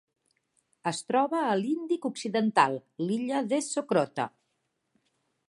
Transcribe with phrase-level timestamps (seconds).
[0.91, 4.27] Es troba a l'Índic occidental: l'illa de Socotra.